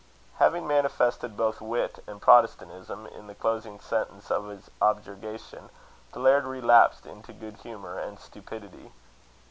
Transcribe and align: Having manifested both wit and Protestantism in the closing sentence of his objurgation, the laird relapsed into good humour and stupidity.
Having 0.39 0.65
manifested 0.67 1.37
both 1.37 1.61
wit 1.61 2.03
and 2.07 2.19
Protestantism 2.19 3.05
in 3.05 3.27
the 3.27 3.35
closing 3.35 3.79
sentence 3.79 4.31
of 4.31 4.47
his 4.47 4.71
objurgation, 4.81 5.69
the 6.13 6.19
laird 6.19 6.45
relapsed 6.45 7.05
into 7.05 7.31
good 7.33 7.57
humour 7.57 7.99
and 7.99 8.19
stupidity. 8.19 8.93